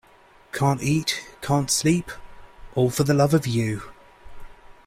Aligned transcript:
Can't 0.51 0.81
eat, 0.81 1.23
can't 1.43 1.69
sleep— 1.69 2.09
all 2.73 2.89
for 2.89 3.03
love 3.03 3.35
of 3.35 3.45
you. 3.45 3.83